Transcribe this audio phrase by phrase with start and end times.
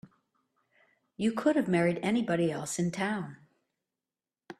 [1.15, 3.37] You could have married anybody else in town.